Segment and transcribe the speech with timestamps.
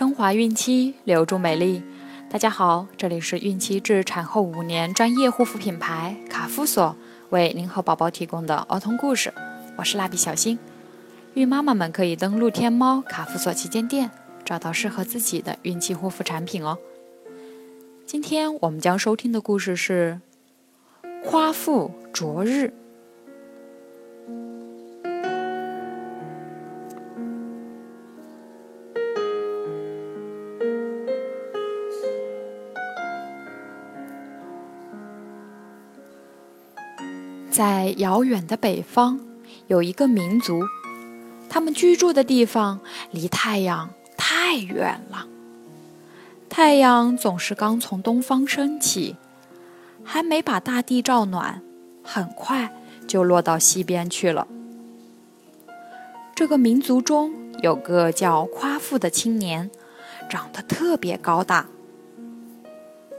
[0.00, 1.82] 升华孕期，留住美丽。
[2.30, 6.96] 大家好，这里是孕期至产后五年专业护肤品牌卡夫索
[7.28, 9.30] 为您和宝宝提供的儿童故事。
[9.76, 10.58] 我是蜡笔小新。
[11.34, 14.10] 孕妈妈们可以登录天猫卡夫索旗舰店，
[14.42, 16.78] 找到适合自己的孕期护肤产品哦。
[18.06, 20.22] 今天我们将收听的故事是
[21.26, 22.72] 夸父逐日。
[37.50, 39.18] 在遥远的北方，
[39.66, 40.62] 有一个民族，
[41.48, 45.26] 他们居住的地方离太阳太远了。
[46.48, 49.16] 太阳总是刚从东方升起，
[50.04, 51.60] 还没把大地照暖，
[52.02, 52.72] 很快
[53.06, 54.46] 就落到西边去了。
[56.34, 57.32] 这个民族中
[57.62, 59.70] 有个叫夸父的青年，
[60.28, 61.66] 长得特别高大。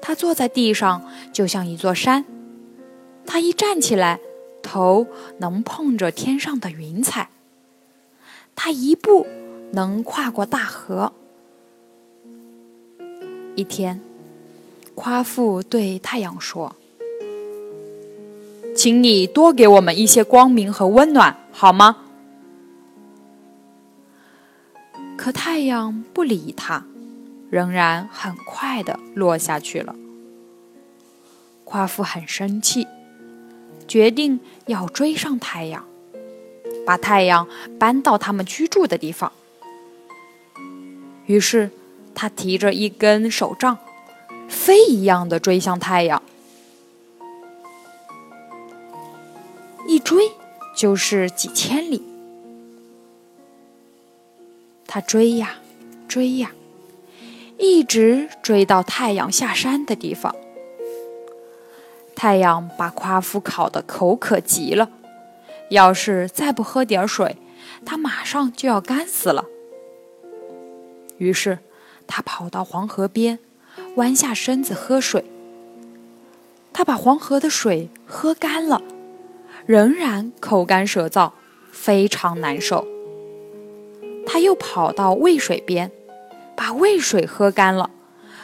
[0.00, 1.02] 他坐在地上，
[1.32, 2.24] 就像一座山。
[3.32, 4.18] 他一站起来，
[4.60, 5.06] 头
[5.38, 7.28] 能碰着天上的云彩，
[8.56, 9.24] 他一步
[9.70, 11.12] 能跨过大河。
[13.54, 14.00] 一天，
[14.96, 16.74] 夸父对太阳说
[18.74, 21.98] ：“请你多给我们一些光明和温暖，好吗？”
[25.16, 26.84] 可太阳不理他，
[27.48, 29.94] 仍然很快的落下去了。
[31.62, 32.88] 夸父很生气。
[33.90, 35.84] 决定要追上太阳，
[36.86, 39.32] 把太阳搬到他们居住的地方。
[41.26, 41.72] 于是，
[42.14, 43.78] 他提着一根手杖，
[44.48, 46.22] 飞一样的追向太阳。
[49.88, 50.30] 一追
[50.76, 52.00] 就是几千里。
[54.86, 55.56] 他追呀，
[56.06, 56.52] 追呀，
[57.58, 60.32] 一直追到太阳下山的地方。
[62.22, 64.90] 太阳把夸父烤得口渴极了，
[65.70, 67.38] 要是再不喝点水，
[67.86, 69.46] 他马上就要干死了。
[71.16, 71.60] 于是，
[72.06, 73.38] 他跑到黄河边，
[73.96, 75.24] 弯下身子喝水。
[76.74, 78.82] 他把黄河的水喝干了，
[79.64, 81.32] 仍然口干舌燥，
[81.72, 82.86] 非常难受。
[84.26, 85.90] 他又跑到渭水边，
[86.54, 87.88] 把渭水喝干了，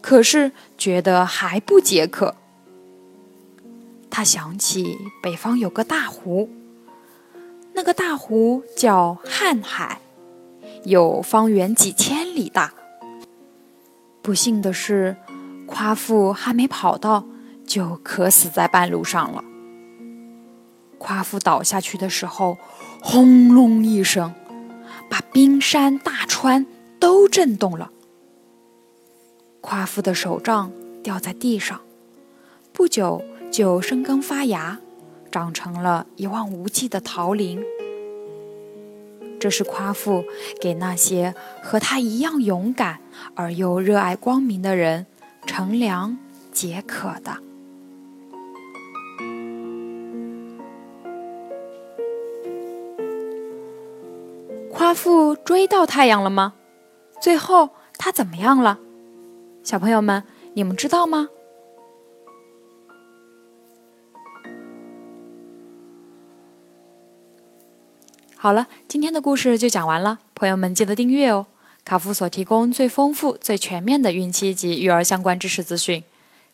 [0.00, 2.34] 可是觉得还不解渴。
[4.18, 6.50] 他想起北方有个大湖，
[7.72, 10.00] 那个大湖叫瀚海，
[10.82, 12.74] 有方圆几千里大。
[14.20, 15.16] 不幸的是，
[15.68, 17.26] 夸父还没跑到，
[17.64, 19.44] 就渴死在半路上了。
[20.98, 22.58] 夸父倒下去的时候，
[23.00, 24.34] 轰隆一声，
[25.08, 26.66] 把冰山大川
[26.98, 27.92] 都震动了。
[29.60, 30.72] 夸父的手杖
[31.04, 31.80] 掉在地上，
[32.72, 33.22] 不久。
[33.58, 34.78] 就生根发芽，
[35.32, 37.60] 长成了一望无际的桃林。
[39.40, 40.24] 这是夸父
[40.60, 43.00] 给那些和他一样勇敢
[43.34, 45.06] 而又热爱光明的人
[45.44, 46.16] 乘凉
[46.52, 47.38] 解渴的。
[54.72, 56.54] 夸父追到太阳了吗？
[57.20, 58.78] 最后他怎么样了？
[59.64, 60.22] 小朋友们，
[60.54, 61.30] 你们知道吗？
[68.40, 71.46] 好了，今天的故事就讲完了，朋友们记得订阅哦。
[71.84, 76.04] 卡夫所提供最丰富、最全面的孕期及育儿相关知识资讯。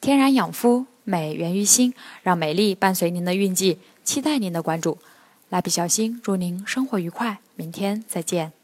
[0.00, 1.94] 天然养肤，美源于心，
[2.24, 4.98] 让美丽伴随您的孕期，期待您的关注。
[5.50, 8.57] 蜡笔小新祝您生活愉快，明天再见。